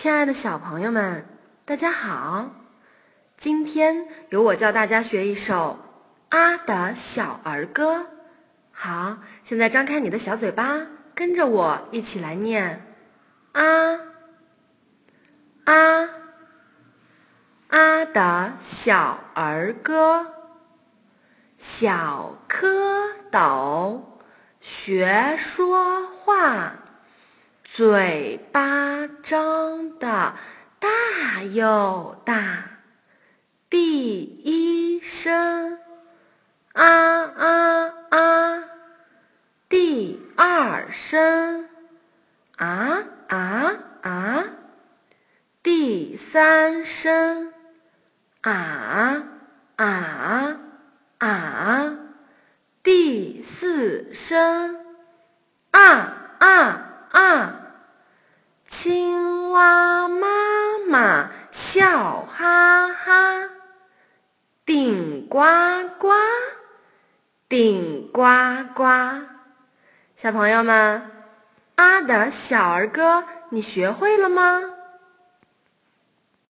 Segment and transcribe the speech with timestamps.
[0.00, 1.26] 亲爱的小朋友们，
[1.66, 2.48] 大家好！
[3.36, 5.78] 今天由我教大家学一首
[6.34, 7.96] 《啊的小儿歌》。
[8.70, 12.82] 好，现在张开你的小嘴巴，跟着我一起来念：
[13.52, 14.00] 啊
[15.64, 16.08] 啊
[17.68, 20.32] 啊的小儿歌，
[21.58, 22.66] 小蝌
[23.30, 24.00] 蚪
[24.60, 26.72] 学说话。
[27.80, 30.34] 嘴巴张的
[30.78, 32.64] 大又大，
[33.70, 35.78] 第一声
[36.74, 36.84] 啊
[37.24, 38.64] 啊啊，
[39.70, 41.70] 第二声
[42.58, 44.44] 啊啊啊，
[45.62, 47.50] 第三声
[48.42, 49.24] 啊
[49.76, 50.60] 啊
[51.16, 51.96] 啊，
[52.82, 54.76] 第四声
[55.70, 55.80] 啊
[56.40, 57.56] 啊啊。
[59.60, 60.26] 啊妈
[60.88, 63.50] 妈笑哈哈，
[64.64, 65.40] 顶呱
[65.98, 66.08] 呱，
[67.48, 68.22] 顶呱
[68.74, 68.84] 呱。
[70.16, 71.10] 小朋友们，
[71.74, 74.62] 啊的小儿歌，你学会了吗？